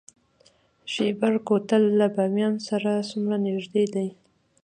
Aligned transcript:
شیبر 0.91 1.33
کوتل 1.47 1.83
له 1.99 2.07
بامیان 2.15 2.55
سره 2.67 2.91
څومره 3.09 3.35
نږدې 3.45 3.83
دی؟ 3.93 4.07